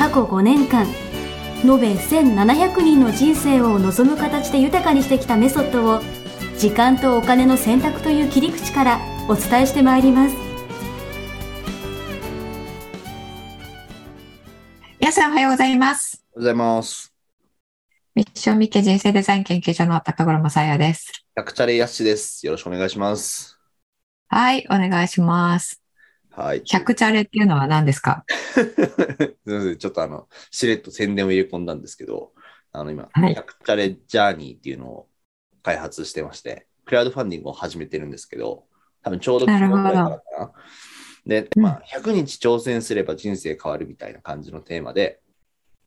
[0.00, 0.86] 過去5年間
[1.62, 6.00] 延べ1700人の人生を望む形で豊かにしてきたメソッドを
[6.56, 10.36] 時間とお金の選択という切り口からお伝えしてまいります
[14.98, 16.24] 皆さんおはようございます。
[16.34, 17.12] おはようございます。
[18.14, 21.12] ミッションミッケ人生デザイン研究所の高頃もさやです。
[21.34, 22.46] 百チャレヤッシです。
[22.46, 23.58] よろしくお願いします。
[24.28, 25.79] はい、お願いします。
[26.40, 26.62] はい。
[26.62, 28.24] 100チャレっていうのは何ですか？
[28.54, 28.60] す
[29.46, 29.76] みません。
[29.76, 32.32] ちょっとあの、しれっと宣伝を入れ込んだんですけど、
[32.72, 35.08] あの今、はい百チャレジャーニーっていうのを
[35.62, 38.64] 開発してまして、クラウドファンディングを始めてるんですけど、
[39.02, 40.52] 多分ちょうど昨日ぐらいからかな。
[41.26, 45.20] で、うんまあ、100日挑戦すれば人生変わるみたいな感じのテーマで、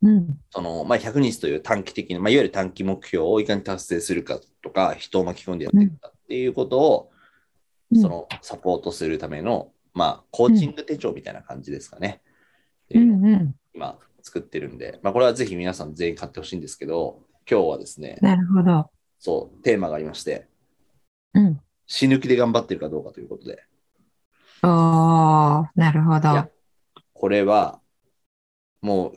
[0.02, 0.38] うん。
[0.50, 7.14] その、まあ、100日という短期的な、まあ、いわゆる短期目標をいかに達成するかとか、人を巻き込んでやっていくかっていうことを、うん
[8.00, 12.20] そのサポートするための、まあ、コーチング手帳みたいな感じですかね。
[12.92, 13.54] うんうん。
[13.74, 18.90] 今作ってるんで、まあ、これはぜひ皆さん全員買ってほしいんですけど、今日はですね、なるほど。
[19.18, 20.48] そう、テーマがありまして、
[21.34, 21.60] うん。
[21.86, 23.62] 死ぬ気で頑張ってるかどうかということで、
[24.62, 26.50] おー、なるほど。
[27.12, 27.80] これは
[28.80, 29.12] もう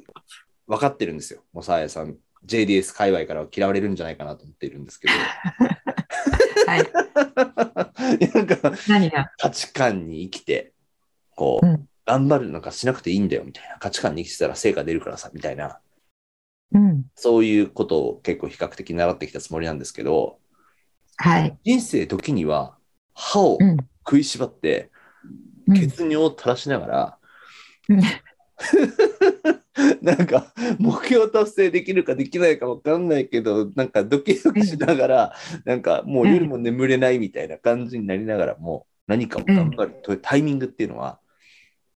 [0.67, 1.43] 分かってるんですよ。
[1.53, 5.13] もうサーヤさん、JDS 界隈からは嫌われるんじゃないかなと思っているんですけど、
[6.67, 6.83] はい。
[8.33, 9.31] なんか何が？
[9.37, 10.73] 価値観に生きて、
[11.35, 15.81] こう、うん頑張るなんかしなくていいんだよみたいな、価値観に生きてたら成果出るからさ、みたいな、
[16.71, 17.05] うん。
[17.15, 20.39] そういうことを結構比較的習ってきたつもりなんですけど、
[21.17, 21.57] はい。
[21.65, 22.77] 人生時には
[23.13, 23.77] 歯をうん。
[24.05, 24.89] 食いしばって、
[25.67, 27.17] うん血尿を垂らしながら、
[27.89, 27.99] うん
[30.07, 35.33] なんか目標達成できるかできないか分かんないけど、なんかドキドキしながら、
[35.65, 41.19] なんかもう夜も眠れないみたいな感じになりながらも、何かを頑張るというタイミングっていうのは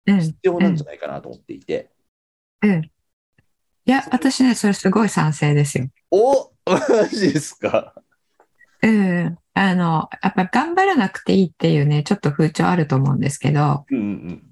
[0.07, 0.21] うん。
[0.21, 1.91] 必要なんじゃないかなと思っていて、
[2.63, 2.83] うん。
[2.85, 2.91] い
[3.85, 5.87] や、私ね、それすごい賛成ですよ。
[6.11, 7.95] おマジですか？
[8.83, 9.39] うん。
[9.55, 14.50] あの、やっぱ頑張らなくていいっていうね、ちょっと風潮あると思うんですけど、うんうん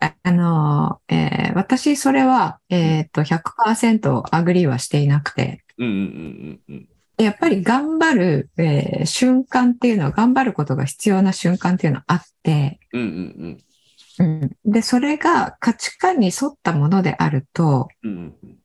[0.00, 6.88] ああの、えー私、それは、えっと、100% agree はしていなくて、うんうんうんうんうん
[7.20, 18.58] やっぱり頑張る、えー瞬間っていうのは、頑張ることが必要な瞬間っていうのはあって、うんうんうん、で、それが価値観に沿ったものであると、うんうんうん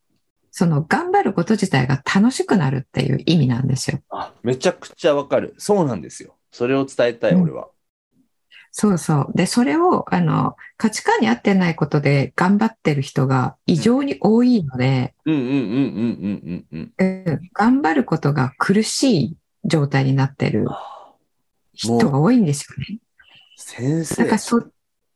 [0.55, 4.01] その頑張ること自体が楽しくなるっていう意味なんですよ。
[4.11, 5.55] あめちゃくちゃわかる。
[5.57, 6.35] そうなんですよ。
[6.51, 7.69] それを伝えたい、うん俺は。
[8.75, 9.31] そうそう。
[9.35, 20.67] で、それを、あの、価値観に合ってないことで頑張ってる人が異常に多いので、うんうんうんうんうんうんうん頑張ることが苦しい状態になってるうん。
[21.75, 22.99] 人が多いんですよね。
[23.57, 24.37] 先生だから。
[24.39, 24.65] そ、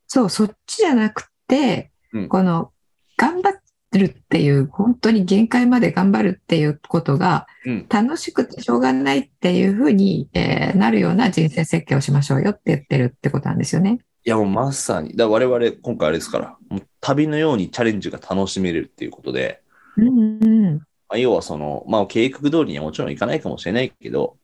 [0.07, 2.71] そう、そっちじゃなくて、うんこの、
[3.17, 3.49] 頑張
[3.93, 13.99] るっていう、本当に限界まで頑張るっていうことがうん楽しくてしょうがないっていうふうに、えーなるような人生設計をしましょうよって言ってるってことなんですよね。
[14.25, 15.15] いやもうまさに。
[15.15, 19.61] だ我々今回あれですから、もう旅のようにチャレンジが楽しめるっていうことで、
[19.95, 20.07] うん
[20.43, 24.35] うんまあ、要はその、まあ計画通りにはもちろんいかないかもしれないけど、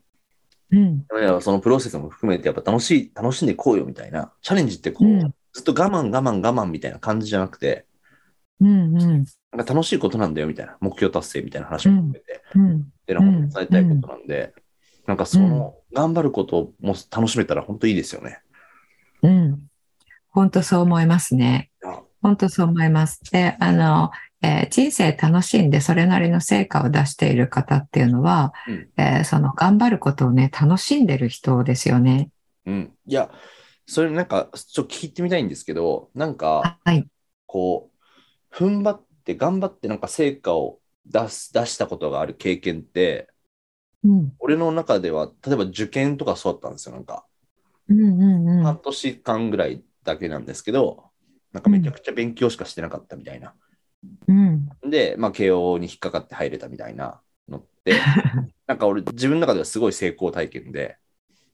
[0.72, 1.06] うん。
[1.20, 4.32] いやそのプロセスも含めてやっぱ楽しい、楽しんでいこうよみたいな。
[4.42, 7.86] チャレンジってこう、うんずっと我慢我慢我慢みたいな感じじゃなくて、
[8.64, 10.78] うんうんなんか楽しいことなんだよみたいな。
[10.80, 14.54] 目標達成みたいな話も含めて、うんっていうのを伝えたいことなんで、
[15.06, 18.40] なんかその、頑張ることも楽しめたら本当いいですよね。
[19.22, 19.60] うん。
[20.30, 21.70] 本当そう思いますね。
[22.22, 23.20] 本当そう思います。
[23.32, 24.12] で、あの、
[24.42, 32.30] えー人生楽しんでそれなりの成果を出している方っていうのは、うんえーその頑張ることをね、楽しんでる人ですよね。
[32.66, 32.94] うん。
[33.06, 33.30] いや、
[33.86, 37.06] それなんか、ちょっと聞いてみたいんですけど、なんか、はい。
[37.46, 37.93] こう、
[38.54, 43.30] 踏ん張って、頑張って、なんか成果を出す、出したことがある経験って、
[44.04, 44.34] うん。
[44.40, 47.26] 俺の中では、例えば受験とかそうだったんですよ、なんか。
[47.90, 48.64] うんうんうん。
[48.64, 51.06] 半年間ぐらいだけなんですけど、
[51.52, 53.54] なんかめちゃくちゃ勉強しかしてなかったみたいな。
[54.28, 54.70] うん。
[54.90, 57.94] で、まあ、慶応に引っかかって入れたみたいなのって、
[58.68, 60.98] なんか俺、自分の中ではすごい成功体験で、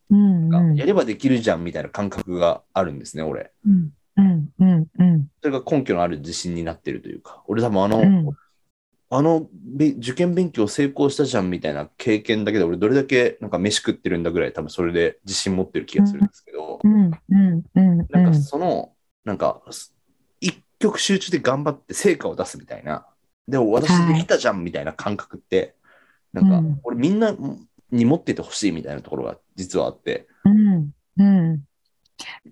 [0.10, 3.52] うんうんやればできるじゃんみたいな感覚があるんですね、俺。
[3.66, 5.28] うんうん、うん、うん。
[5.42, 8.30] それが根拠のある自信になってるというか、俺多分あの、うん
[9.12, 17.20] あのべ受験勉強成功したじゃんみたいな経験だけで、俺どれだけなんか飯食ってるんだぐらい多分それで自信持ってる気がするんですけど、なんか
[18.14, 18.36] うん。
[18.36, 18.94] その、
[19.26, 19.64] なんか、
[20.40, 23.08] 一曲集中で頑張って成果を出すみたいな、
[23.48, 25.76] でも私できたじゃんみたいな感覚って、
[26.32, 27.36] なんかうん、俺みんな
[27.92, 31.64] に持っててほしいみたいなところが実はあって、うん、うん。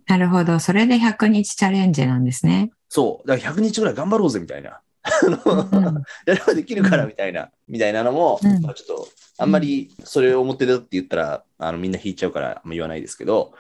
[0.08, 0.60] なるほど。
[0.60, 2.72] それで100日チャレンジなんですね。
[2.90, 4.82] そう、だから100日ぐらい頑張ろうぜみたいな。
[6.26, 13.54] やればできるからみたいな、みたいなのも、うんまあちょっと、あんまりそれを表だって言ったら、あのみんな引いちゃうからあんま言わないですけど、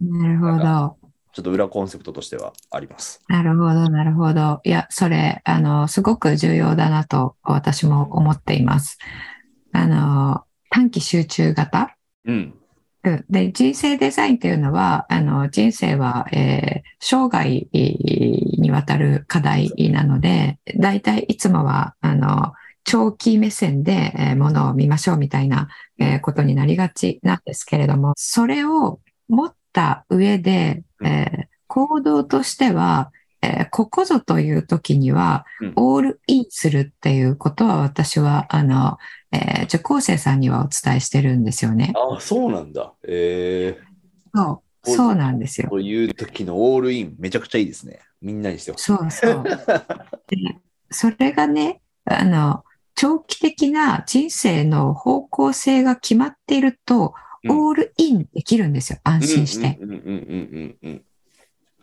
[0.00, 0.96] なるほど。
[1.32, 3.22] ちょっと裏コンセプトとしてはあります。
[3.28, 4.60] なるほど、なるほど。
[4.64, 8.98] いや、それ、あの、すごく重要だなと私も思っています。
[9.72, 11.96] あの、短期集中型。
[12.26, 12.54] うん。
[13.04, 13.24] うん。
[13.28, 22.52] で、人生デザインというのは、あの、人生は、えー生涯にわたる課題なので、大体いつもは、あの、
[22.84, 25.68] 長期目線で、えーものを見ましょうみたいな、
[25.98, 33.10] えーことになりがちなんですけれども、それを持った上で、えー行動としては、
[33.42, 38.98] えーここぞという時にはうん、オールインするっていうことは私は、あの、
[39.32, 41.92] えー受講生さんにはお伝えしてるんですよね。
[41.96, 42.92] ああ、そうなんだ。
[43.04, 45.68] えー、そう、そうなんですよ。
[45.70, 48.00] という時のオールイン、めちゃくちゃいいですね。
[48.20, 48.84] みんなにしてほしい。
[48.84, 49.44] そうそう。
[50.28, 50.36] で
[50.90, 52.64] それがね、あの、
[52.94, 59.00] 長期的な人生の方向性が決まっていると、うんオールインできるんですよ。
[59.02, 59.76] 安心して。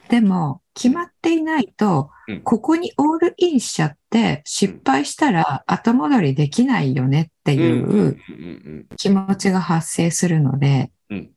[0.09, 11.31] でも、決まっていないとうん、ここにオールインしちゃって、失敗したら後戻りできないよねっていううん気持ちが発生するのでうん、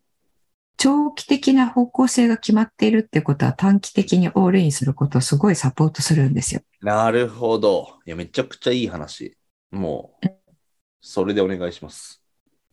[0.76, 6.60] 長期的な方向性が決まっているってことは短期的にオールインすることをすごいサポートするんですよ。
[6.80, 8.00] なるほど。
[8.04, 9.36] いや、めちゃくちゃいい話。
[9.70, 10.26] もう、
[11.00, 12.22] それでお願いします。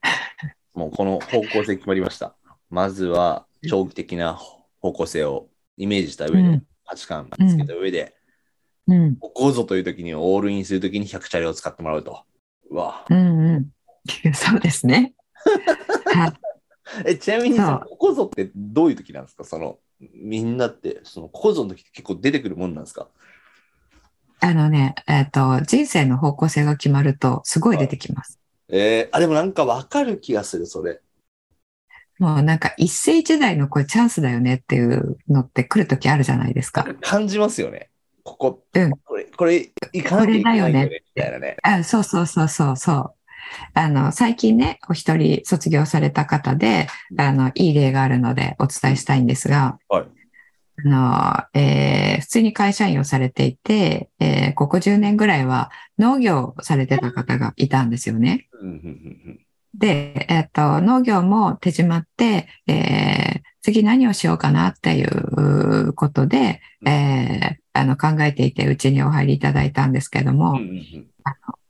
[0.73, 2.35] もうこの方向性決まりました。
[2.69, 4.33] まずは長期的な
[4.81, 5.48] 方向性を
[5.79, 8.15] イメージした上で、うん価値観つけた上で、
[8.87, 9.15] うん。
[9.17, 12.23] ここぞという時にオールインする時に100チャレを使ってもらうと。
[12.71, 13.05] うわ。
[13.07, 13.71] うんうん。
[14.33, 15.13] そうですね。
[16.11, 16.33] はい。
[17.05, 19.43] え、ちなみにここぞってどういう時なんですか？
[19.43, 23.07] その、みんなって、そのここぞの時って結構出てくるもんなんですか？
[24.39, 28.39] あのね、えっ、と、人生の方向性が決まると、すごい出てきます。
[28.69, 31.01] えー、あ、でもなんかわかる気がする、それ。
[32.19, 36.85] もうなんか一世一代のこれチャンスだよねっていうのって来るときあるじゃないですか。
[37.01, 37.89] 感じますよね。
[38.23, 41.57] ここ、うんこれ、これ、行かなきゃいけないよね、これだよねみたいなね。
[41.63, 43.13] あそうそうそうそうそう。
[43.73, 46.87] あの、最近ね、お一人卒業された方で、
[47.17, 50.05] あの、いい例があるのでお伝えしたいんですが、はい。
[50.85, 58.47] あの、えー普通に会社員をされていて、えーここ10年ぐらいは農業をされてた方がいたんですよね。
[58.61, 58.77] うんうんう
[59.31, 59.39] ん
[59.73, 71.07] で、えっと、農業も手締まって、えー次何をしようかなっていうことで、えーあの考えていて、うちにお入りいただいたんですけども、うんうんうん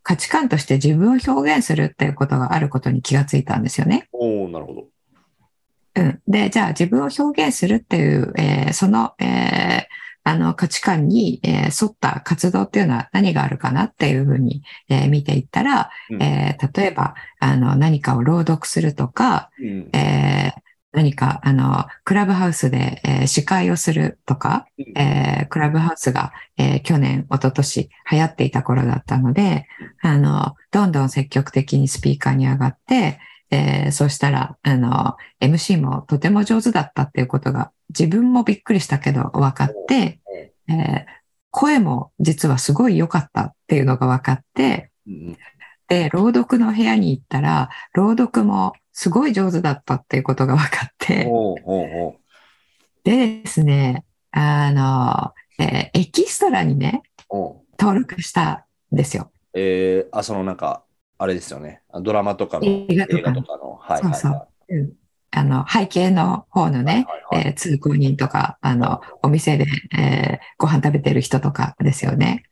[0.01, 4.07] 価値観として自分を表現するっていうことがあることに気がついたんですよね。
[4.12, 4.88] おおなるほど。
[5.96, 6.22] うん。
[6.28, 16.21] で、じゃあ自分を表現するっていう、えーその、えーあの価値観に、えー沿った活動っていうのは何があるかなっていうふうに、えー見ていったら、うん。
[16.21, 19.89] えー例えば、あの、何かを朗読するとか、うん。
[19.93, 29.67] えー何か、あの、クラブハウスで、えー司会をするとか、えークラブハウスが、えー去年、一昨年流行っていた頃だったので、
[30.01, 33.19] あの、どんどん積極的にスピーカーに上がって、
[33.51, 40.20] えーそうしたら、あの、MC もとても上手だったっていうことが自分もびっくりしたけど分かって、
[40.68, 41.06] えー
[41.51, 45.38] 声も実はすごい良かったっていうのが分かって、うん
[45.88, 51.27] で、朗読の部屋に行ったら、朗読もすごい上手だったっていうことが分かって、
[53.03, 57.01] でですね、あの、えーエキストラにね、
[57.79, 59.32] 登録したんですよ。
[59.56, 60.84] えー、あ、そのなんか、
[61.19, 61.81] あれですよね。
[62.01, 63.75] ドラマとかの、映画とかの。
[63.75, 64.19] はいはいはい。
[64.19, 64.93] そうそううん
[65.31, 72.43] あの、背景の方のね、はいはいはいえー通行人とか、あの、お店で、えーご飯食べてる人とかですよね。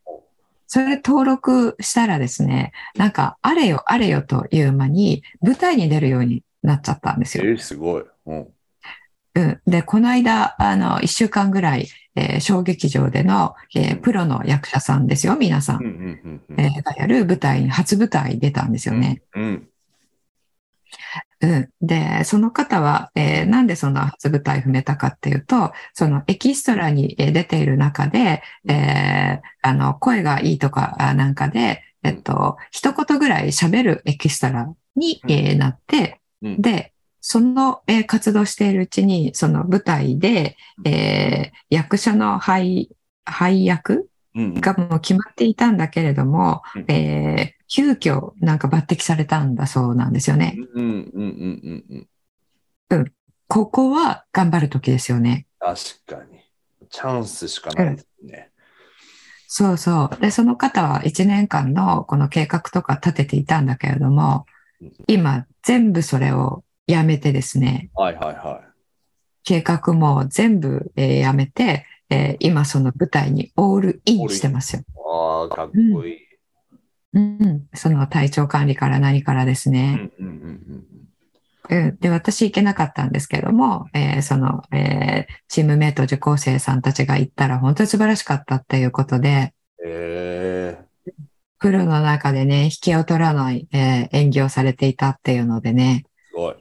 [0.67, 7.45] それで登録したらですね、なんか、あれよあれよという間に舞台に出るようになっちゃったんですよ。
[7.45, 8.03] えー、すごい。
[8.27, 8.47] うん。
[9.37, 9.61] うん。
[9.67, 15.77] で、この間、あの、一週間ぐらい、えー小劇場での、えープロの役者さんですよ、皆さん。
[15.77, 19.21] うんうんうんうんえーがやる舞台に初舞台に出たんですよね。
[19.35, 19.67] うん。
[21.41, 21.69] うん。
[21.81, 36.93] で、その方は、えーなんでその初舞台踏めたかっていうと、そのエキストラにえー出ている中で、えーあの、声がいいとかあなんかで、えっと、一言ぐらい喋るエキストラに、うんえーなって、うんで、
[37.29, 40.55] その、えー活動しているうちに、その舞台で、
[40.85, 42.89] えー役者の配、
[43.25, 44.53] 配役うん。
[44.61, 50.55] がもう決まっていたんだけれども、うんえー急遽なんか抜擢されたんだそうなんですよね。
[50.73, 52.07] うんうんうんうん
[52.89, 53.11] うん。
[53.49, 55.47] ここは頑張る時ですよね。
[55.59, 56.39] 確かに。
[56.89, 58.51] チャンスしかないですね。
[59.49, 60.21] そうそう。
[60.21, 64.45] で、その方は1年間のこの計画とか立てていたんだけれども
[64.79, 68.61] うん、今全部それをやめてですね、はいはいは
[69.43, 74.81] 計画も全部、えーやめて、えー今その舞台にオールインしてますよ。
[74.81, 74.83] い。
[74.95, 76.17] ああ、かっこいい。
[77.13, 79.93] うん、その体調管理から何からですうね。
[79.93, 80.85] んうんうん
[81.69, 89.53] うん、で、私行けなかったんですけども、えーその、えーチームメイト受講生さんたちが行ったら本当に素晴らしかったっていうことで、
[89.83, 89.91] うん。
[89.91, 90.77] え
[91.59, 96.03] プロの中でね、引けを取らない、えー演技をされていたっていうのでね。
[96.05, 96.55] ー、すごい。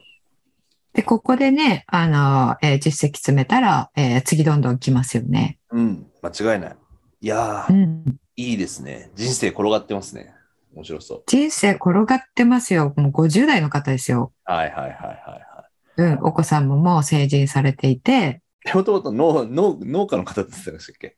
[0.97, 5.59] で、ここでね、あの、えー実績積めたら、えー次どんどん来ますよね。
[5.71, 6.75] うん、間違いない。
[7.21, 8.03] いやー、うん。
[8.35, 9.11] いいですね。
[9.13, 10.33] 人生転がってますね。
[10.73, 11.23] 面白そう。
[11.27, 12.95] 人生転がってますよ。
[12.97, 14.33] もう50代の方ですよ。
[14.43, 15.65] はいはいはいはいは
[15.97, 16.19] うん。
[16.23, 18.75] お子さんももう成人されていて、い。
[18.75, 21.15] もともと農家の方って言ってましたっけ？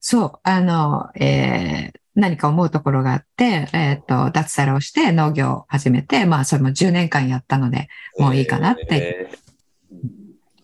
[0.00, 7.88] そう、あの、えー何か思うところがあって、えっ、と、脱サラをして農業を始めて、まあ、それも10年間やったので、
[8.18, 9.50] もういいかなってえー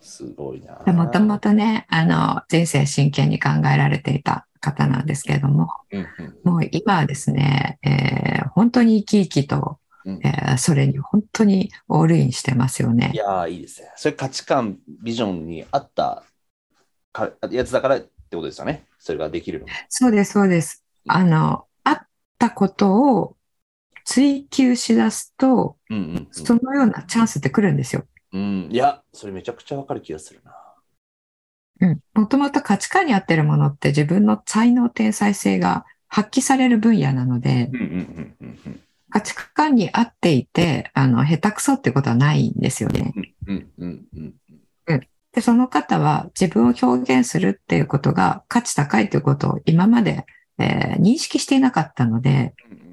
[0.00, 0.93] すごいな。
[0.93, 6.07] もともとね、あの、人生真剣に考えられていた方なんですけれども、うんうん
[6.45, 13.17] もう今はですね、えー本当に生き生きと、うんえーそれに本当にオールインしてますよねい。
[13.17, 13.93] やーいいですね。
[13.97, 16.23] それ価値観、ビジョンに合った
[17.12, 18.87] かやつだからってことですよね。
[18.99, 19.67] それができる。
[19.88, 20.86] そうです、そうです。
[21.08, 21.98] あの、あっ
[22.38, 23.36] たことを
[24.04, 28.04] 追求しだすと、うんうんそのようなチャンスって来るんですよ。
[28.32, 28.40] うん。
[28.66, 30.52] うん、いや、それめちゃくちゃわかる気がするな。
[31.80, 32.00] うん。
[32.14, 43.14] もともと価値観に合ってるものって自分の才能、天才性が発揮される分野なので、うんうんうんうんうん価値観に合っていて、あの、下手くそってことはないんですよね。
[43.46, 44.34] うんうんうん
[45.32, 50.25] で、その方は自分を表現するっていうことが価値高いということを今まで、
[50.58, 52.86] えー認識していなかったので、うん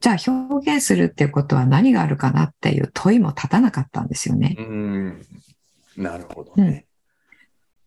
[0.00, 4.56] じゃあ表現するっていうことは何があるかなっていう問いも立たなかったんですよね。
[4.58, 6.02] うんうん。
[6.02, 6.86] なるほどね。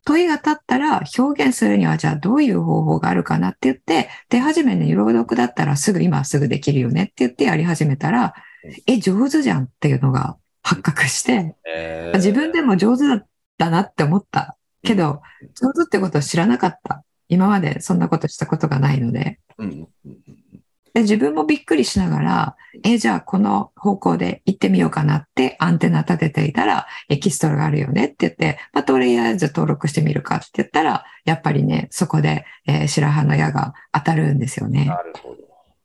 [0.05, 13.25] 問いが立ったら表現するにはじゃあどういう方法があるかなって言って、手始めに朗読だったらすぐ今すぐできるよねって言ってやり始めたらうん、え、上手じゃんっていうのが発覚して、えー自分でも上手だっ
[13.57, 15.21] たなって思ったけど、
[15.55, 17.03] 上手ってことを知らなかった。
[17.33, 19.39] 今までそんなことしたことがないので。
[20.93, 34.85] で自分もびっくりしながら、え、じゃあこの方向で行ってみようかなってアンテナ立てていたら、エキストラがあるよねって言って、まあ、とりあえず登録してみるかって言ったら、やっぱりね、そこで、えー白羽の矢が当たるんですよね。
[34.85, 35.37] なるほど。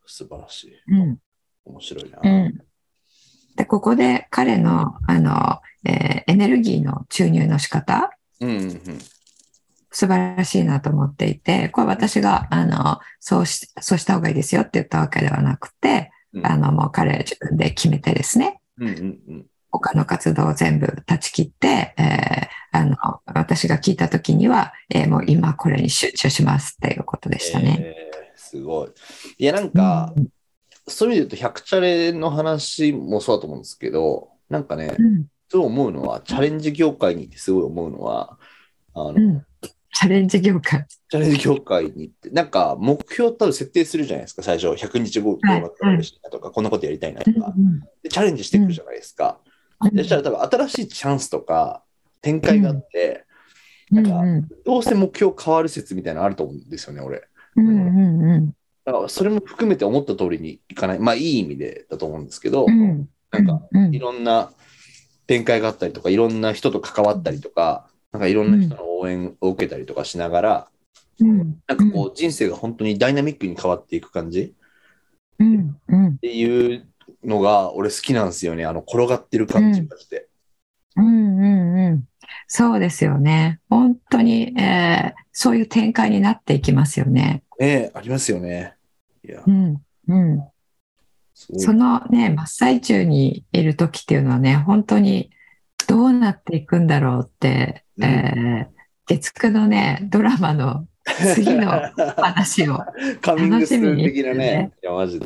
[0.04, 0.72] 素晴らしい。
[0.88, 1.18] うん。
[1.64, 2.18] 面白いな。
[2.22, 2.58] うん。
[3.56, 8.98] で、ここで彼の、あの、えーエネルギーの注入の仕方、うんうんうん。
[9.98, 19.46] 素晴らしいなと思っていて、これ私が、あの、そうし、そうした方がいいですよって言ったわけではなくて、うんあの、もう彼自分で決めてですね、うんうんうん。
[19.72, 27.78] 他の活動を全部断ち切って、えーあの、私が聞いた時には、えーもう今これに集中しますっていうことでしたね。
[27.80, 28.90] えーすごい。
[29.38, 30.28] いや、なんか、うん
[30.86, 38.38] そういう意味で言うと、100チャレの話もそうだと思うんですけど、なんかね、うんそう思うのは、チャレンジ業界にいてすごい思うのは、
[38.94, 39.46] あの、うん。
[39.98, 40.86] チャレンジ業界。
[41.08, 47.52] チャレンジ業界に行って、なんか目標多分設定するじゃないですか、最初、100日後どうなったら嬉しいなとか、こんなことやりたいなとか、
[48.04, 49.40] でチャレンジしていくじゃないですか。
[49.90, 51.82] でそしたら多分新しいチャンスとか
[52.22, 53.24] 展開があって、
[53.90, 54.02] うん。
[54.04, 57.24] なんかうんどうせ目標変わる説みたいなのあると思うんですよね、俺。
[57.56, 58.54] うんうんうん。
[58.84, 61.00] だからそれも含めて思った通りにいかない。
[61.00, 63.08] まあいい意味でだと思うんですけど、うん。
[63.32, 63.92] なんかうん。
[63.92, 64.52] いろんな
[65.26, 70.68] 展開があったりとか、いろんな人と関わったりとか、なんかいろんな人の応援を受けたりとかしながら、
[71.20, 71.60] うん。
[71.66, 74.54] なんかこう人生が本当にダイナミックに変わっていく感じ？
[75.38, 75.76] うん。
[75.88, 76.08] うん。
[76.08, 76.86] っていう
[77.24, 78.64] のが俺好きなんですよね。
[78.66, 80.28] あの転がってる感じがして。
[80.96, 81.06] うん。
[81.06, 81.86] うん。
[81.90, 82.04] うん。
[82.46, 83.60] そうですよね。
[83.68, 87.44] 本当に、えーそういう展開になっていきますよね。
[87.60, 88.74] ねえありますよね。
[89.24, 89.40] いや。
[89.46, 89.80] う、ん。
[90.08, 90.42] うん。
[91.32, 95.30] そのね、真っ最中にいる時っていうのはね、本当に
[95.86, 100.86] どうなっていくんだろうって、うんえー月9のね、ドラマの
[101.34, 101.70] 次の
[102.16, 102.84] 話を、
[103.24, 104.72] 楽しみにねね。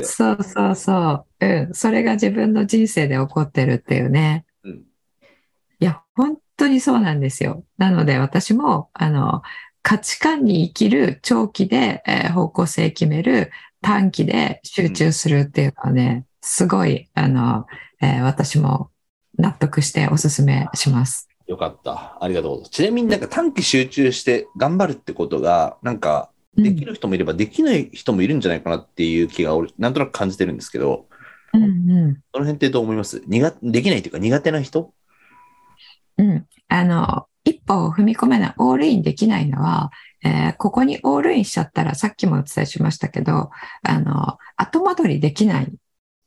[0.05, 4.45] そうそうそう、うん、それが自分の人生で起こってるっていうね。
[4.65, 4.83] うん
[5.81, 7.65] いや、本当にそうなんですよ。
[7.77, 9.43] なので私も、あの、
[9.83, 17.67] 価値観に生きる長期で、えー方向性決める短期で集中するっていうのはね、すごい、あの、
[18.01, 18.92] えー私も
[19.39, 21.29] 納得してお勧めします。
[21.47, 22.19] よかった。
[22.21, 22.71] ありがとうございます。
[22.71, 31.07] ちなみになんか短期集中して頑張るってことが、なんか、できる人もいればできない人もいるんじゃないかなっていう気が俺、なんとなく感じてるんですけど、
[31.55, 33.23] うんうんその辺ってどう思います？
[33.27, 34.93] 苦できないというか苦手な人？
[36.19, 36.47] うん。
[36.69, 39.91] あの、一歩を踏み込めない、オールインできないのは、
[40.25, 43.51] えーここにオールインしちゃったら、さっきもお伝えしましたけど、
[43.83, 45.69] あの、後戻りできないっ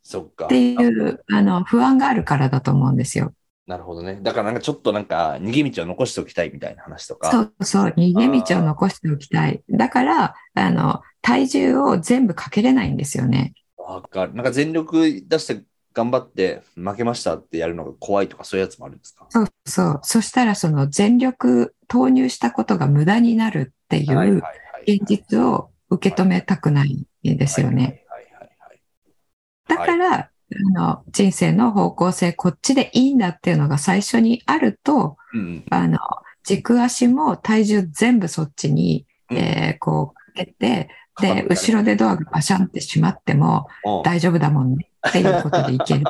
[0.08, 0.46] そっか。
[0.46, 3.34] ていう、あの、不安があるからだと思うんですよ。
[3.66, 4.20] なるほどね。
[4.22, 7.32] だからなんかちょっとなんか逃げ道を残しておきたいみたいな話とか。
[7.32, 9.64] そうそう、逃げ道を残しておきたい。
[9.68, 13.56] だから、あの、体重を全部かけれないんですよね。
[13.78, 14.36] わかる。
[14.36, 19.26] なんか全力出して頑張って負けましたってやるのが怖いとかそういうやつもあるんですか？
[19.30, 20.00] そうそう。
[20.04, 24.28] そしたら、その全力投入したことが無駄になるっていうは
[24.86, 24.98] い。
[24.98, 28.05] 現実を受け止めたくないんですよね。
[29.68, 30.08] はいはいはいはい。
[30.10, 30.30] だから、
[30.78, 35.98] あの、人生の方向性、こっちでいいんだっていうのが最初にあると、うんあの、
[36.44, 40.90] 軸足も体重全部そっちに、うんえーこうかけて、
[41.22, 46.02] で、後ろでドアがバシャンって閉まってもうん大丈夫だもんねっていうことでいける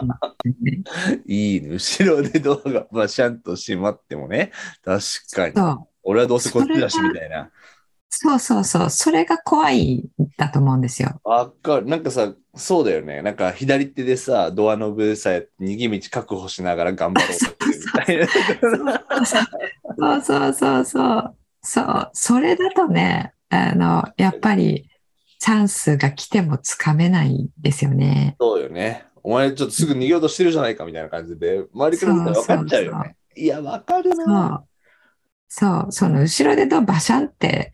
[0.61, 0.83] ね。
[1.25, 1.69] いいね。
[1.69, 4.51] 後ろでドアがバシャンと閉まってもね。
[4.83, 5.77] 確かに。
[6.03, 7.49] 俺はどうせこっちだしみたいな。
[8.09, 8.89] そうそうそう。
[8.89, 10.03] それが怖いん
[10.37, 11.19] だと思うんですよ。
[11.23, 11.85] わかる。
[11.85, 13.21] なんかさ、そうだよね。
[13.21, 18.27] なんか左手でさ、ドアノブさえ逃げ道確保しながら頑張ろうとするみたいな。
[19.97, 21.35] そうそうそうそう。
[21.61, 22.09] そう。
[22.13, 24.89] それだとね、あの、やっぱり
[25.39, 28.35] チャンスが来てもつかめないんですよね。
[28.39, 29.05] そうよね。
[29.23, 33.15] お前ちょっとすぐ逃げようとしてるじゃないかみたいな感じで、周りから見たら分かっちゃうよね。
[33.35, 34.63] いや、分かるそな。
[34.63, 34.67] う。
[35.49, 35.91] そう。
[35.91, 37.73] その後ろでドアバシャンって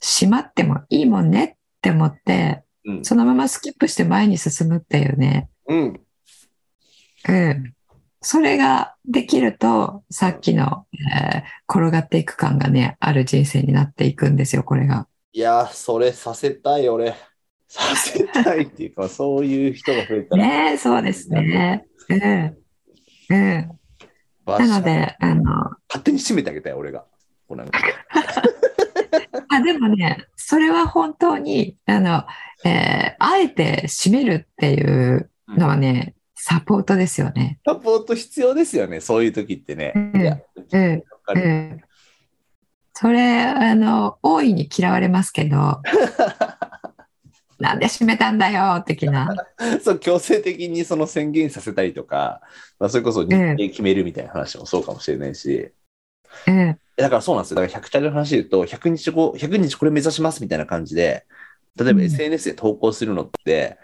[0.00, 3.04] 閉まってもいいもんねって思って、うん。
[3.04, 5.48] そのままスキップして前に進むっていうね。
[5.68, 6.00] うん。
[7.28, 7.74] うん。
[8.20, 15.06] それができると、さっきの、えー転がっていく感がね、ある人生になっていくんですよ、これが。
[15.32, 17.14] いや、それさせたい、俺。
[17.68, 20.42] させたいっていうか、 そういう人が増えたら。
[20.42, 21.84] ねえ、そうですね。
[22.08, 22.56] うん。
[23.28, 23.78] うん。
[24.46, 25.42] なので、あの、
[25.88, 27.04] 勝手に閉めてあげたい、俺が。
[27.46, 27.80] こうなんか
[29.58, 32.24] あ、でもね、それは本当に、あの、
[32.64, 37.58] えーあえて締めるっていうのはね、サポートですよね。
[37.66, 39.92] サポート必要ですよね、そういう時ってね。
[39.94, 41.80] うん。
[42.94, 45.82] それ、あの、大いに嫌われますけど、
[47.58, 49.34] なんで締めたんだよ、的な。
[49.82, 52.40] そう、強制的にその宣言させたりとか、
[52.78, 55.72] まあ、それこそ日程決めるみたいな話もそうかもしれないし、
[56.46, 56.78] うん。
[57.02, 57.56] だからそうなんですよ。
[57.56, 61.26] だから100チャレの話で言うと、100日後、100日これ目指しますみたいな感じで、
[61.76, 63.78] 例えばうん SNS で投稿するのって、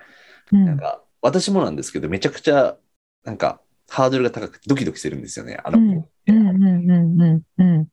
[0.52, 0.66] うん。
[0.66, 2.78] なんか、私もなんですけど、めちゃくちゃ、
[3.24, 5.58] なんか、ハードルが高くてドキドキするんですよね。
[5.64, 6.08] あの、うん。
[6.26, 6.48] うん。
[6.64, 7.22] うん。
[7.22, 7.88] うん。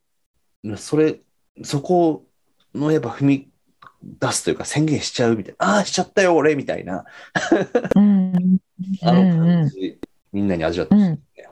[0.63, 0.77] うん。
[0.77, 1.21] それ、
[1.63, 2.27] そこ
[2.73, 3.51] のやっぱ踏み
[4.03, 7.05] 出すというか宣言しちゃうみたいな、ああ、しちゃったよ、俺みたいな、
[7.95, 8.57] うん。
[9.01, 9.99] あの感じ、
[10.31, 11.50] みんなに味わってほしいね。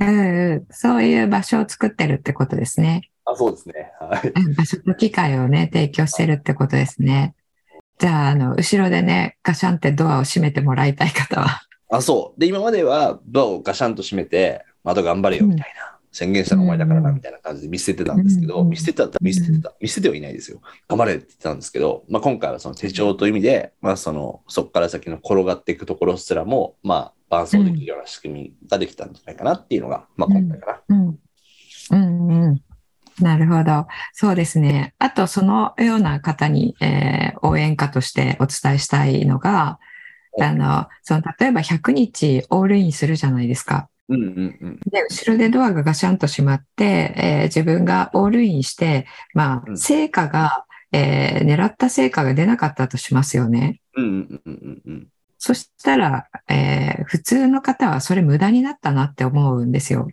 [0.00, 0.66] うんうん。
[0.70, 3.10] そういう場所を作ってるってことですね。
[3.24, 3.92] あ、そうですね。
[4.00, 4.28] はい。
[4.28, 7.34] うん場所と機会をね、提供してるってことですね。
[7.98, 11.62] じゃあ、あの、後ろでね、ガシャンってドアを閉めてもらいたい方は。
[11.90, 12.40] あ、そう。
[12.40, 15.98] で、今まではドアをガシャンと閉めて、あと頑張れよ、みたいな。
[16.10, 20.60] 宣言したのお前だからな、うんみたいな感じで見捨ててたんですけど、うん見捨ててた、見捨ててた、見捨ててはいないですよ。
[20.88, 30.96] 頑張れって言ってたんですけど、まあ今回はその手帳という意味で、まあその、そこから先の転がっていくところすらも、まあ伴走できるような仕組みができたんじゃないかなっていうのが、まあ今回かな。
[30.96, 31.18] うん。
[31.90, 32.60] うんうん。
[33.20, 33.86] なるほど。
[34.12, 34.94] そうですね。
[34.98, 39.78] あと、そのような方に、えー応援歌としてお伝えしたいのが、
[40.40, 43.88] あの、その、例えば100日オールインするじゃないですか。
[44.08, 44.80] うんうんうん。
[44.90, 46.84] で、後ろでドアがガシャンと閉まって、
[47.16, 53.80] えー自分がオールインして、まあ、うん成果が、えー狙った成果が出なかったとしますよね。
[53.96, 55.06] うんうんうんうんうん。
[55.38, 60.08] そしたら、えー普通の方はそれ無駄になったなって思うんですよ。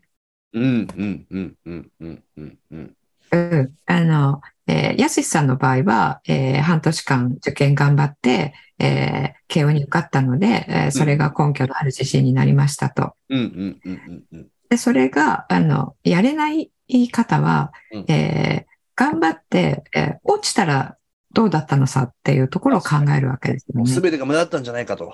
[0.54, 2.96] うんうんうんうんうんうんうん。
[3.32, 3.74] うん。
[3.86, 13.14] あの、えー、やすしさんの場合は、えー、半年間受験頑張って、えー、慶応に受かったので、えーそれが根拠のある自信になりましたと。
[13.30, 14.48] うんうんうんうんうん。
[14.70, 16.72] で、それが、あの、やれない
[17.12, 20.96] 方は、うんえー頑張って、えー落ちたら
[21.34, 23.92] どうだったのさっていうところを考えるわけですよね。
[23.92, 25.14] すべてが無駄だったんじゃないかと。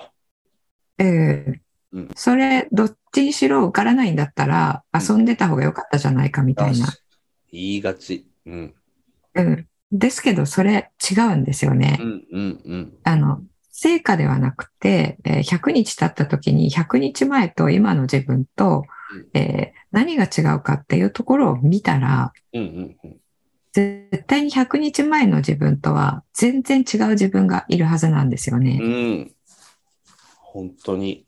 [1.02, 1.60] ええ
[1.92, 6.86] うんそれ、どっちにしろ受からないんだったら、遊んでた方が良かったじゃないかみたいな。
[7.52, 8.26] 言いがち。
[8.46, 8.74] うん。
[9.34, 9.66] うん。
[9.92, 12.04] ですけど、それ違うんですよねう。
[12.04, 12.92] んうんうん。
[13.04, 18.84] あの、成果ではなくて、えー100日経った時に100日前と今の自分と、
[19.34, 23.16] えー何が違うかっていうところを見たら、うんうんうん。
[23.72, 28.78] 絶対に100日前の自分とは全然違う自分がいるはずなんですよね。
[28.80, 29.32] うん。
[30.52, 31.26] 本当に。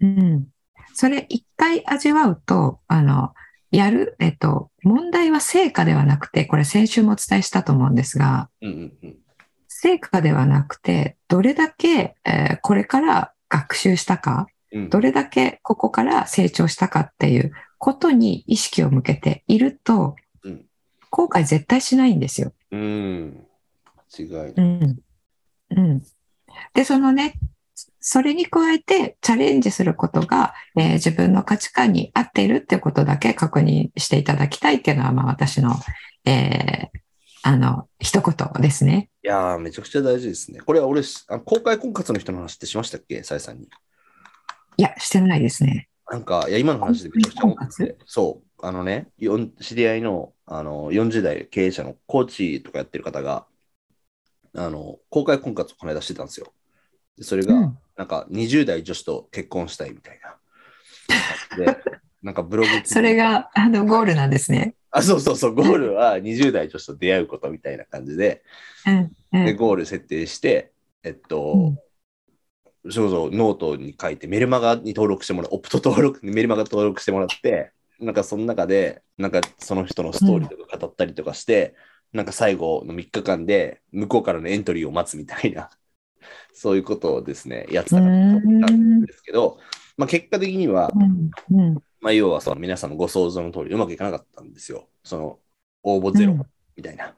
[0.00, 0.46] うん。
[0.94, 3.34] それ一回味わうと、あの、
[3.70, 9.16] やる、えっと、問題は成果ではなくて、これ先週もお伝えしたと思うんですが、うんうんうん。
[9.68, 20.14] 成果ではなくて、どれだけ、えーこれから学習したか、うんどれだけここから成長したかっていうことに意識を向けていると
[20.44, 20.64] うん、
[21.10, 22.52] 後悔絶対しないんですよ。
[22.70, 23.46] うん。
[24.16, 24.52] 違いない。
[24.56, 24.98] うん。
[25.70, 26.02] うん。
[26.74, 27.34] で、そのね、
[28.00, 35.74] それに加えてチャレンジすることが、えー自分の価値観に合っているっていうことだけ確認していただきたいっていうのは、まあ私の、
[36.24, 37.00] えー
[37.42, 39.08] あの、一言ですね。
[39.22, 40.60] いやー、めちゃくちゃ大事ですね。
[40.60, 43.22] これは俺、あ公開婚活の人の話ってしましたっけ？
[43.22, 43.68] さえさんに。
[44.76, 45.88] いや、してないですね。
[46.10, 49.08] なんか、いや、今の話でめちゃくちゃ思って婚て、そう、あのね、
[49.60, 53.46] 知り合いのあの40代経営者のコーチとかやってる方が、
[54.54, 56.52] あの、公開婚活をこの間してたんですよ。
[57.16, 60.18] でそれが、うんなんか20代女子と結婚したいみたい
[61.58, 61.66] な。
[61.66, 61.76] で、
[62.24, 64.74] なんかブログそれが、あの、ゴールなんですね。
[64.90, 68.42] あ、そうそうそう、ゴールは20代女子と出会うことみたいな感じで、
[68.86, 69.12] うん。
[69.42, 69.56] うで、ん。
[69.58, 71.74] ゴール設定して、えっと、
[72.88, 81.74] そうそう、ノートに書いて、メルマガに登録してもらう、オプト登録、メルマガ登録してもらって、なんかその中で、なんかその人のストーリーとか語ったりとかして、
[82.14, 85.68] なんか最後の3日間で向こうからのエントリーを待つみたいな、
[86.52, 89.58] そういうことをですね、やってたんですけど、
[89.96, 91.30] まあ結果的には、うん。
[91.58, 91.74] うん。
[92.00, 94.88] まあ要はその皆さんのご想像の通りうまくいかなかったんですよ。
[95.04, 95.38] その
[95.82, 96.36] 応募ゼロ
[96.76, 97.14] みたいな。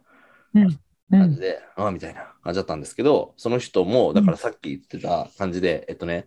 [1.10, 6.26] 感じで、ああ、みたいな感じだったんですけど、その人も、だからさっき言ってた感じで、えっとね、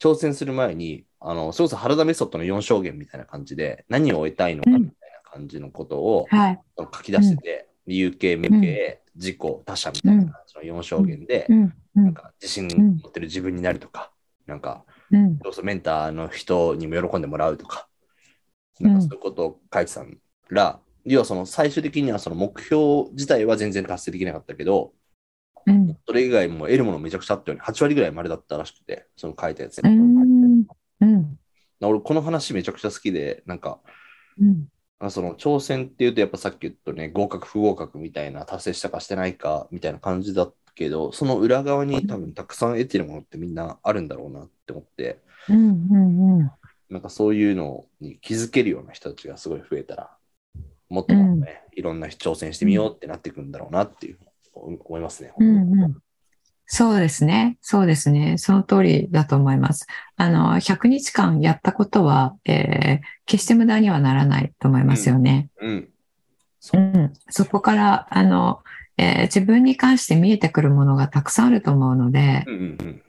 [0.00, 4.84] 挑戦する前に、あの、それこそ原田メソッドの4証言みたいな感じで、何を得たいのかみたい
[5.24, 6.60] な感じのことをはい。
[6.78, 11.72] 書き出してて、有形、無形、自己、他者みたいな感じの4証言でう、ん。
[11.96, 12.04] うん。
[12.04, 12.68] なんか自信
[13.02, 14.12] 持ってる自分になるとか、
[14.46, 15.38] なんか、うん。
[15.42, 17.88] そうそうメンターの人にも喜んでもらうとか、
[18.80, 20.04] うんなんかそういうことを書いてた
[20.50, 24.92] ら、要はその最終的にはその目標自体は全然達成できなかったけど、
[25.66, 25.96] うん。
[26.06, 27.64] それ以外も得るものめちゃくちゃあったよね。
[27.64, 29.96] 8割ぐらい丸だったらしくて、その書いたやつうね。
[29.96, 30.66] ん。
[31.00, 31.38] うん。
[31.80, 33.80] 俺、この話めちゃくちゃ好きで、なんか、
[34.38, 34.68] うん。
[34.98, 45.88] あその挑戦っていうと、やっぱさっき言ったね、合格、不合格みたいな、達成したかしてないかみたいな感じだけど、その裏側に多分たくさん得てるものってみんなあるんだろうなって思って、うん。
[45.90, 46.40] うん。
[46.40, 46.50] うん。
[46.88, 50.16] なんかそういうのに気づけるような人たちがすごい増えたら、
[50.88, 54.18] もっともっとね、いろんな挑戦してみようってなっていくんだろうなっていう
[54.54, 55.32] 思いますね。
[55.38, 55.96] うんうん
[56.66, 57.58] そうですね。
[57.60, 58.38] そうですね。
[58.38, 59.86] その通りだと思います。
[60.16, 65.48] あの、100日間やったことは、えー決して無駄にはならないと思いますよね。
[65.60, 65.88] うん。
[66.74, 67.12] うん。
[67.30, 68.62] そこから、あの、
[68.98, 73.02] えー自分に関して見えてくるものがたくさんあると思うのでう、んうん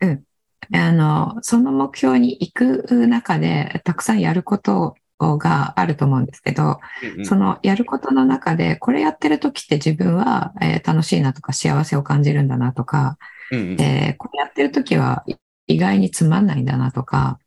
[0.00, 0.24] うん
[0.72, 6.80] あの、その目標に行く中で、たくさんやることがあると思うんですけど、
[7.14, 7.26] うんうん。
[7.26, 13.16] そのやることの中で、これやってる時って自分は、えー楽しいなとか幸せを感じるんだなとか、
[13.50, 13.80] うんうん。
[13.80, 15.24] えーこれやってる時は
[15.66, 17.38] 意外につまんないんだなとか、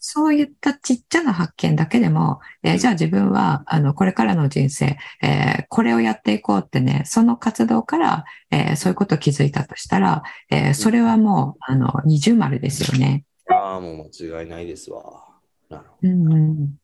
[0.00, 13.24] そういったちっちゃな発見だけでも、えーじゃあ自分はあのこれからの人生、えーこれをやっていこうってね、その活動から、えーそういうことを気づいたとしたら、えーそれはもうあの二重丸ですよね。
[13.48, 15.29] ああ、もう間違いないですわ。
[15.70, 16.80] なるほうんうん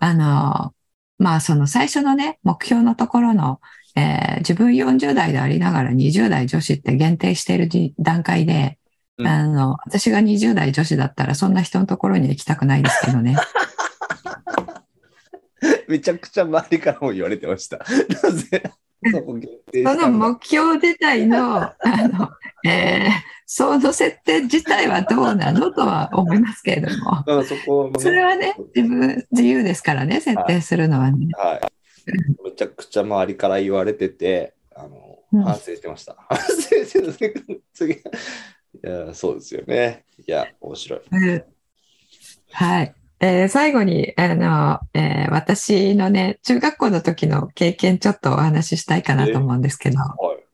[0.00, 0.74] あの、
[1.18, 3.60] まあその最初のね、目標のところの、
[3.94, 8.78] えー自分40代でありながら20代女子って限定しているじ段階で、
[9.18, 13.36] うんあの、私が20代女子だったらそんな人のところには行きたくないですけどね。
[13.36, 13.40] ど
[15.88, 17.78] めちゃくちゃ周りからも言われてました。
[17.78, 18.62] なぜ？
[19.10, 21.74] そこ限定しその目標自体の、 あ
[22.08, 22.30] の、
[22.64, 27.22] えーその設定自体はどうなのとは思いますけれども。
[27.26, 31.28] まあそこもねそれはね、自分、自由ですからね、設定するのはね。
[31.36, 31.60] はい。
[32.44, 36.16] めちゃくちゃ周りから言われてて、あの、うん反省してました。
[36.30, 36.52] 反省
[36.84, 37.92] してる次。
[37.92, 37.98] い
[38.80, 40.06] や、そうですよね。
[40.26, 41.00] いや、面白い。
[41.10, 41.44] うん
[42.52, 42.94] はい。
[43.24, 50.44] えー最後に、あの、えー私のね、中学校の時の経験ちょっとお話ししたいかなと思うんですけど、はい。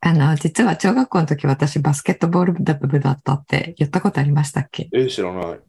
[0.00, 4.88] あの、実は小学校の時私バスケットボール部だったって言ったことありましたっけ？
[4.92, 5.60] え、知らない。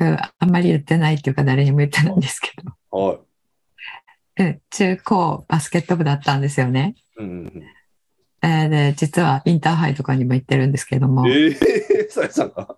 [0.00, 2.50] うん、あんまり言ってないっていうか誰にも言ってないんですけ
[2.90, 4.42] ど、はい。
[4.42, 6.94] うん、中高バスケット部だったんですよね。
[7.18, 7.62] うんうん
[8.44, 12.76] えーで、実はインターハイとかにも行ってるんですけどもうん、、えー、 さやさんが？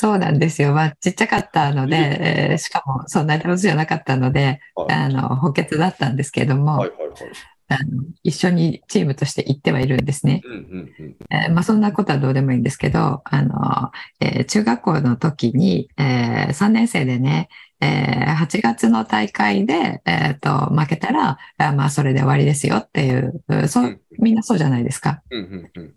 [0.00, 0.74] そうなんですよ。
[0.74, 7.18] まあ、ちっちゃかったので、えーしかもそんなに上手じゃなかったので、はいあの、補欠だったんですけども、はいはいはい。
[7.70, 10.40] あの一緒にチームとして行ってはいるんですね。
[10.44, 11.16] うんうんうん。
[11.30, 17.48] えーまあ、そんなことはどうでもいいんですけど、あの、えー中学校の時に、え3年生でね、
[17.80, 25.22] えー8月の大会で、えーと、負けたら、あまあ、それで終わりですよっていう、うそううんみんなそうじゃないですか。
[25.30, 25.94] うんうんうん。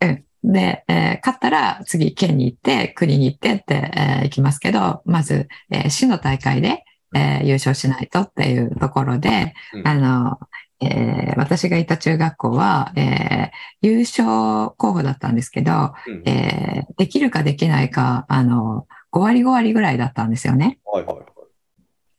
[0.00, 10.38] うんで、えー勝ったら次県に行って、国に行ってって、えー行きますけど、まず、えー市の大会で、えー優勝しないとっていうところで、うんあの、
[10.80, 13.50] えー私がいた中学校は、えー
[13.82, 20.78] 優勝候補だったんですけど、うんえーできるかできないか、あの、5割5割ぐらいだったんですよね。
[20.84, 21.26] はいはいはい。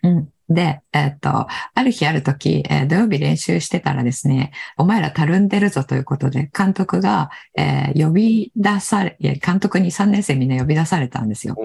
[0.04, 0.30] うん。
[0.50, 11.56] で、えっと、ある日ある時、えー土曜日練習してたらですね、お前らたるんでるぞということで、監督が、えー呼び出され、監督に3年生みんな呼び出されたんですよ。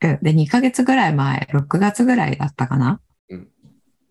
[0.00, 3.00] で、2ヶ月ぐらい前、6月ぐらいだったかな。
[3.28, 3.48] うん。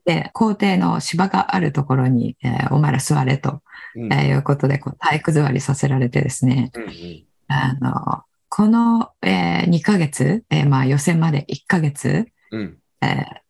[0.05, 3.61] で、校庭の芝があるところに、えーお前ら座れと、
[3.95, 4.13] うん。
[4.13, 7.25] えーいうことで、こう体育座りさせられてですね、うんうん。
[7.47, 12.77] あの、この、え2ヶ月、えーまあ予選まで1ヶ月、うん。
[13.01, 13.42] えー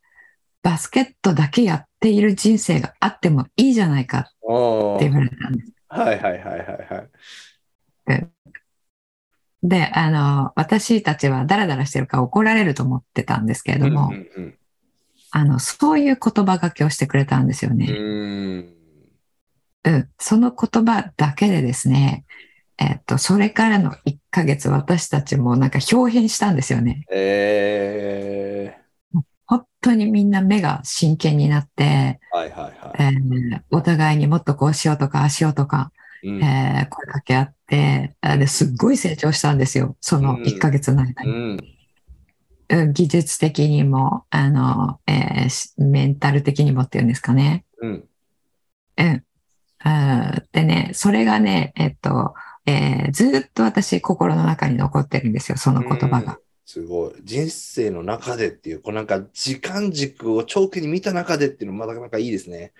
[0.64, 4.30] バスケットだけやっている人生があってもいいじゃないかって
[5.10, 5.72] 言われたんです。
[5.90, 6.66] はいはいはいはい
[8.10, 8.28] はい。
[9.62, 14.58] で、あの、私たちはダラダラしてるから怒られると思ってたんですけれども、うんうん
[15.36, 17.88] あの、そういう言葉がけをしてくれたんですよね。
[17.90, 17.96] うん。
[17.96, 19.96] うーん。
[19.96, 22.24] うん、その言葉だけでですね、
[22.78, 27.06] えっと、それからの1ヶ月私たちもなんか表変したんですよね。
[27.12, 28.78] え
[29.54, 35.92] 本当にみんな目が真剣になって、ー、はいはいはえーお互いにもっとこうしようとか、ああしようとか、
[36.24, 36.28] い。
[36.30, 39.96] うんえー声かけ合って、あですっごい成長したんですよ。
[40.02, 41.32] その1ヶ月の間に。
[41.32, 41.58] うん。
[42.70, 47.66] うん技術的にも、あの、えーしメンタル的にもっていうんですかね。
[47.80, 48.04] うん。
[48.98, 49.24] うん。
[50.52, 52.34] でね、それがね、えっと、
[52.66, 56.40] えーずっと私心の中に残ってるんですよ、その言葉が。
[56.66, 57.16] すごい。
[57.24, 62.74] 人生の中でっていう、こうなんか時間軸を長期に見た中でっていうのもまだなんかいいですね。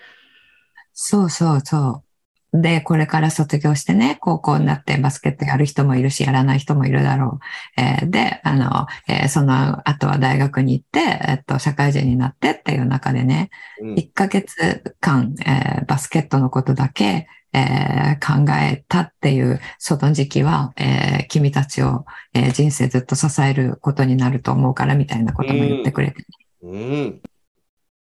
[0.94, 2.13] そうそうそう。
[2.54, 7.40] で、これから卒業してね、高校になってバスケットやる人もいるし、やらない人もいるだろ
[7.78, 7.82] う。
[7.82, 13.50] えーで、あの、えーその後は大学に行って、えっと、社会人になってっていう中でね、
[13.82, 13.96] うん。
[13.96, 26.24] 1ヶ月間、えーバスケットのことだけ、えー考えたっていう、その時期は、えー君たちを、えー人生ずっと支えることになると思うからみたいなことも言ってくれて。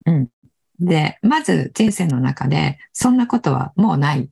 [0.05, 0.27] うん。
[0.79, 4.29] で、まず人生の中で、そんなことはもうない、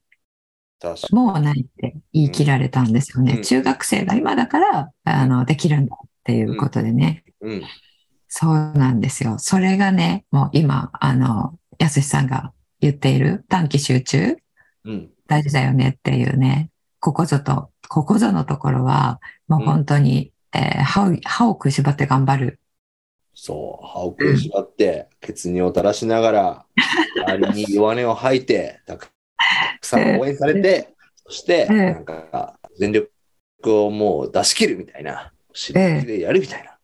[1.12, 3.36] もうないって言い切られたんですよね。
[3.36, 7.24] うん中学生が今だから、あの、できるんだっていうことでね。
[7.42, 7.56] に。
[7.56, 7.64] うん。
[8.28, 9.38] そうなんですよ。
[9.40, 14.38] それがね、もう今、あの、やすしさんが言っている短期集中、
[14.84, 15.10] うん。
[15.28, 16.70] 大事だよねっていうね、
[17.00, 22.60] ここぞと、ここぞのところは、もう本当に、えー歯を、歯を食いしばって頑張る。
[23.34, 23.86] そう。
[23.86, 26.66] 歯を食いしばって、血尿を垂らしながら、
[27.28, 29.15] 周りに弱音を吐いて、たく
[29.82, 30.94] さん応援されて、
[31.26, 33.10] そして、うんなんか、全力
[33.66, 36.78] をもう出し切るみたいな、死ぬ気でやるみたいな、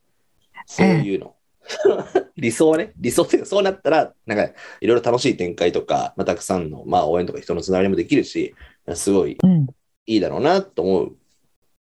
[0.65, 1.35] そういうの。
[2.35, 8.55] 理想はね、理想っていうか、そうなったら、なんか、いろいろ楽しい展開とか、まあ、たくさんの、まあ、応援とか人のつながりもできるし、
[8.95, 9.67] すごいうん。
[10.07, 11.17] いいだろうなと思う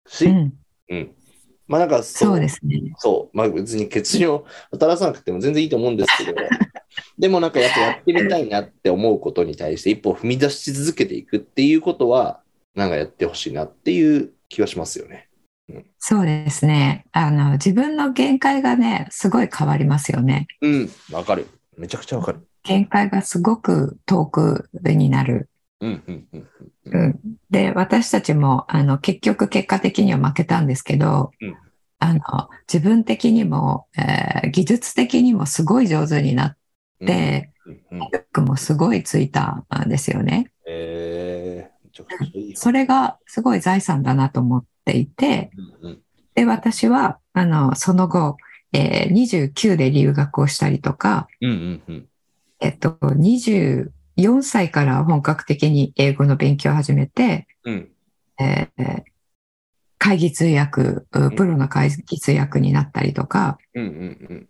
[0.06, 0.54] し、うん。
[0.88, 1.15] うん。
[1.68, 2.80] まあなんかそうですね。
[2.98, 3.36] そう。
[3.36, 6.38] まあ別に血尿を垂らさなくても全然いいと思うんですけど、
[7.18, 12.40] でもなんかやっぱやってみたいなって思うことに対して一歩踏み出し続けていくっていうことは、
[12.74, 15.28] なんかやってほしいなっていう気はしますよね。
[15.98, 17.06] そうですね。
[17.12, 20.46] あの、自分の限界がね、すごい変わりますよね。
[20.60, 20.90] うん。
[21.10, 21.48] わかる。
[21.76, 22.46] めちゃくちゃわかる。
[22.62, 25.48] 限界がすごく遠くになる。
[27.50, 31.56] で、私たちも、あの、結局結果的には負けたんですけど、うん
[31.98, 32.20] あの、
[32.72, 36.56] 自分的にも、えー技術的にもすごい上手になっ
[37.04, 37.50] て。
[37.90, 40.52] 体力もすごいついたんですよね。
[40.66, 42.54] えー。
[42.54, 45.50] それがすごい財産だなと思っていて、
[45.82, 45.98] うん、うん。
[46.34, 48.36] で、私は、あの、その後、
[48.72, 52.08] えー29で留学をしたりとか、うん、うん、うん。
[52.60, 52.98] えっと、
[54.18, 57.90] 24歳から本格的に英語の勉強を始めて、うん、
[58.38, 59.02] えー
[59.98, 64.48] 会議通訳、うプロの会議通訳になったりとか、うん、うん、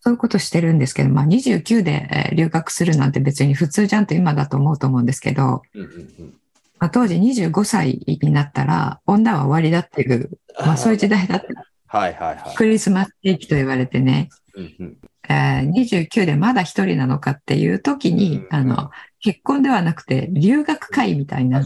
[0.00, 5.80] そういうことしてるんですけど、まあ29でえー留学するなんて別に普通じゃんと今だと思うと思うんですけど、うん。
[5.82, 6.34] うん、うん。
[6.80, 11.46] まあ、当時25歳になったら女は終わりだっていう、まあそういう時代だった。
[11.98, 12.56] はい、はい、はい。
[12.56, 14.96] クリスマスケーキと言われてね、うん、うん。
[15.28, 21.62] えー29でまだ一人なのかっていう時に、うんあの、結婚ではなくて留学会みたいな。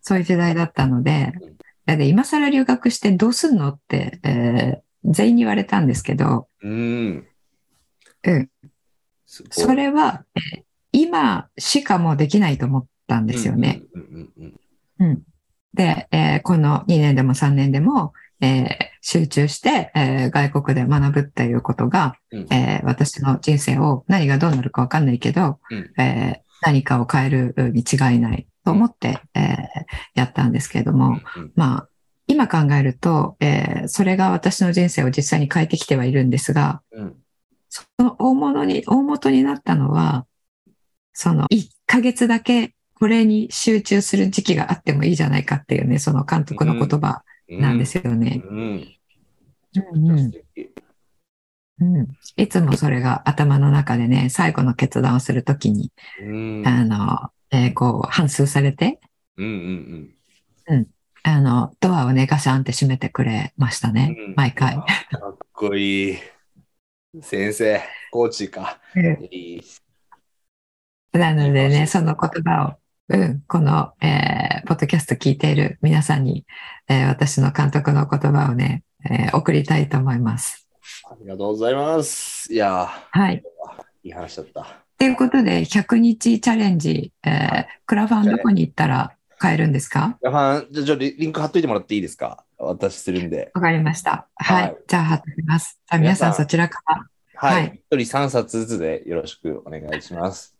[0.00, 1.32] そういう時代だったので
[1.86, 7.26] うん、で今更留学してどうすんのって、えー全員に言われたんですけど、うん。
[8.24, 8.50] うん。
[9.26, 13.82] それは、えー今しかもうできないと思ったんですよね。。
[14.98, 15.22] うん。
[15.74, 18.66] で、えーこの2年でも3年でも、えー
[19.00, 29.46] 集中して、えー外国で学ぶっていうことが、うんえー私の人生を何がどうなるかわかんないけど、うんえー何かを変えるに違いないと思って、えー
[30.14, 31.88] やったんですけれども、うんまあ、
[32.26, 37.16] 今考えると、えーそれが私の人生を実際に変えてきてはいるんですが、うん。
[37.70, 40.26] その大物に、大元になったのは、
[41.12, 47.22] その1ヶ月だけこれに集中する時期があってもいいじゃないかっていうね、その監督の言葉うん。
[47.48, 48.42] なんですよね。
[48.44, 48.98] うん。
[49.74, 50.32] うん
[51.80, 56.66] うんいつもそれが頭の中でね、最後の決断をするときに、うん。
[56.66, 58.98] あの、えーこう、反芻されて、
[59.36, 60.12] うん、
[60.66, 60.86] うん、
[61.22, 63.94] あの、ドアをね、ガシャンって閉めてくれましたうん。
[63.94, 64.74] ね、うん毎回。
[64.74, 66.18] かっこいい。
[67.22, 67.80] 先生、
[68.10, 68.80] コーチか。
[71.12, 76.44] なのでね、その言葉を、うん、この、えーポッドキャスト聞いている皆さんに、
[76.88, 80.68] えー私の監督の言葉をね、えー送りたいと思います。
[81.10, 82.52] ありがとうございます。
[82.52, 83.36] いやはい。
[83.36, 84.66] ー、いい話だった。
[84.98, 90.18] ということで、100日チャレンジ、えークラファンどこに行ったら買えるんですか？
[90.22, 92.44] ヤファン、じゃあ、じゃあリリンク貼っといてもらっていいですか？
[92.58, 93.50] 私するんで。
[93.54, 94.26] わかりました。
[94.36, 94.62] はい。
[94.62, 95.78] はいじゃあ貼っておきます。
[95.88, 97.06] じゃあ皆さんそちらから。
[97.36, 97.54] はい。
[97.54, 100.54] はい一人3冊ずつでよろしくお願いします。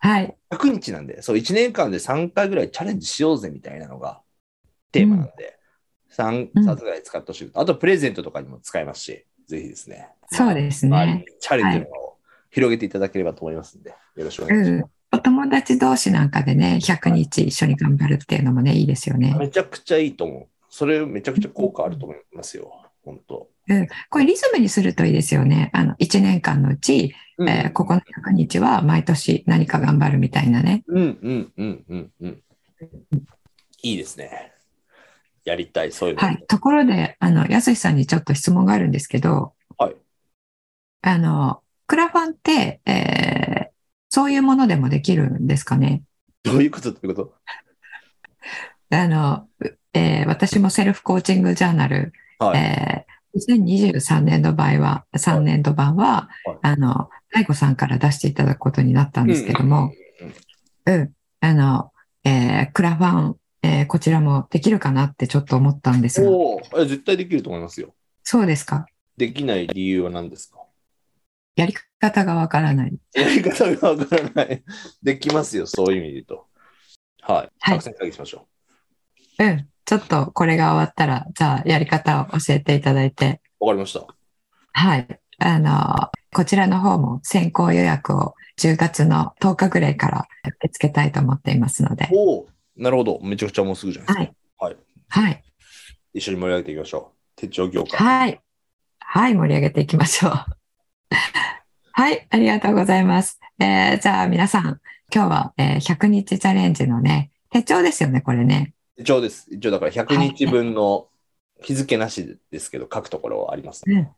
[0.00, 0.36] はい。
[0.50, 4.20] 100日なんで、そう、1年間で3回ぐらいチャレンジしようぜみたいなのが
[4.92, 5.58] テーマなんで、
[6.16, 7.50] 3冊ぐらい使ってほしい。
[7.54, 10.08] あと、プレゼントとかにも使えますし、ぜひですね。
[10.30, 11.24] そうですね。
[11.40, 12.16] チャレンジの輪を
[12.50, 14.82] 広げていただければと思いますんで、よろしくお願いします。
[14.82, 14.90] うん。
[15.12, 19.36] お友達同士なんかでね、100日一緒に頑張るっていうのもね、いいですよね。
[19.38, 20.46] めちゃくちゃいいと思う。
[20.68, 22.72] それめちゃくちゃ効果あると思いますよ。
[23.04, 23.48] 本当。
[23.68, 23.88] うん。
[24.10, 25.70] これリズムにするといいですよね。
[25.72, 30.82] あの、1年間のうち、うんえーここの100日は毎年何か頑張るみたいなね。
[30.88, 32.42] うんうんうんうんうん。
[33.82, 34.52] いいですね。
[35.46, 36.20] やりたい、そういうの。
[36.20, 36.44] はい。
[36.48, 39.96] ところで、あの、やすしさんにちょっと質問があるんですけど、はい。
[41.02, 43.76] ああの、クラファンって、えー
[44.08, 46.02] そういうものでもできるんですかね？
[46.42, 47.34] どういうことどういうこと？
[48.96, 49.48] あの、
[49.92, 52.58] えー私もセルフコーチングジャーナル、はい。
[52.58, 59.92] えー2023年度場合は、3年度版は、はいあの、大悟さんから出していただくことになったんですけども、
[60.86, 61.92] うんうんうん、あの、
[62.24, 67.94] えークラファン、えーこちらもできるかなってちょっと思ったんですが、お絶対できると思いますよ。
[68.22, 70.58] そうですかできない理由は何ですか？
[71.56, 72.96] やり方がわからない。
[73.14, 74.62] やり方がわからない。
[75.02, 76.46] できますよ、そういう意味で言うと。
[77.22, 77.50] はい。
[77.58, 78.46] はい作戦会議しましょ
[79.38, 83.64] うん、ちょっとこれが終わったら、じゃあやり方を教えていただいて、う。
[83.66, 84.06] わかりました。
[84.72, 85.20] はい。
[85.38, 93.20] あの、こちらの方も先行予約を10月の10日ぐらいから受け付けたいと思っていますので、おおなるほど。
[93.22, 94.64] めちゃくちゃもうすぐじゃないですか。
[94.64, 94.74] はい。
[94.74, 95.26] はい。
[95.26, 95.42] はい。
[96.14, 97.16] 一緒に盛り上げていきましょう。
[97.36, 97.98] 手帳業界。
[97.98, 98.40] はい。
[98.98, 100.32] はい、盛り上げていきましょう。
[101.92, 103.40] はい、ありがとうございます。
[103.58, 104.80] えーじゃあ皆さん、
[105.14, 108.74] 今日は、えー100日チャレンジのね、手帳ですよね、これね。
[108.96, 109.46] 手帳です。
[109.50, 111.08] 一応だから100日分の
[111.62, 113.94] 日付なしですけど、書くところはあります、ね。
[113.94, 114.08] うん。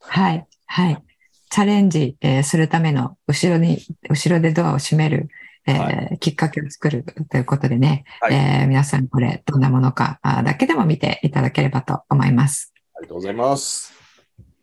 [0.00, 1.02] はい、はい。
[1.50, 3.78] チャレンジ、えーするための後ろに、
[4.08, 5.28] 後ろでドアを閉める、
[5.66, 12.72] えーはきっかけを作るということでね、はいえー皆さんこれどんなものかあだけでも見ていただければと思います。
[12.94, 13.99] ありがとうございます。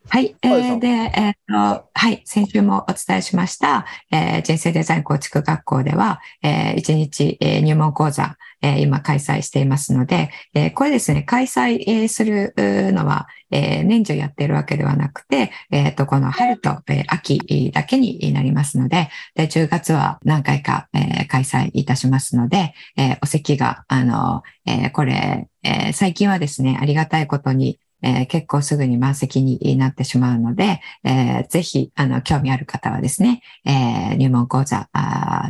[0.10, 0.38] はい。
[0.42, 1.54] えはいー、で、えっ、と、
[1.94, 2.22] はい。
[2.26, 12.54] 先週もお伝えしました、えー人生デザイン構築学校では、えー、1日、えー入門講座、えー今開催していますので、えーこれですね、開催えーする
[12.94, 34.90] のは、えー年中やっているわけではなくて、えっ、と、この春と、えー秋だけになりますので、で、10月は何回か、えー開催いたしますので、えーお席が、あの、えーこれ、えー最近はですね、ありがたいことに、えー結構すぐに満席になってしまうので、えーぜひ、あの、興味ある方はですね、えー入門講座、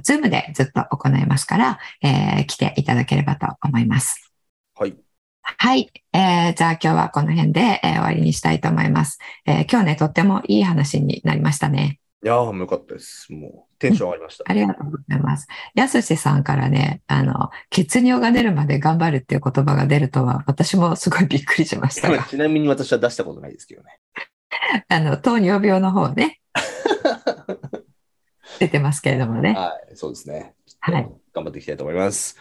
[0.03, 4.31] ズームでずっと行いますから、えー来ていただければと思います。
[4.75, 4.97] はい。
[5.41, 5.91] はい。
[6.13, 9.17] えーじゃあ今日はこの辺で、えー終わりにしたいと思います。
[9.45, 11.99] えー今日ね、とってもいい話になりましたね。
[12.23, 13.31] いやー、よかったです。
[13.31, 14.43] もう、テンション上がりました。
[14.47, 15.47] ありがとうございます。
[15.75, 23.99] やすしさんからね、あの、血尿が出るまで頑張るっていう言葉が出るとは、私もすごいびっくりしましたが、ちなみに私は出したことないですけどね。
[24.89, 26.39] あの、糖尿病の方ね、
[28.59, 29.53] 出てますけれどもね。
[29.53, 30.55] はい、そうですね。
[30.79, 31.09] はい。
[31.33, 32.37] 頑張っていきたいと思います。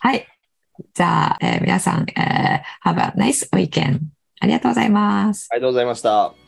[0.00, 0.26] はい。
[0.94, 4.00] じゃあ、えー皆さん、えー have a nice weekend.
[4.40, 5.48] ありがとうございます。
[5.50, 6.47] ありがとうございました。